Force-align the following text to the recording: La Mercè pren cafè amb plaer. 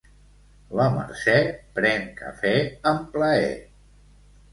La 0.77 0.85
Mercè 0.93 1.35
pren 1.75 2.07
cafè 2.21 2.53
amb 2.93 3.05
plaer. 3.13 3.53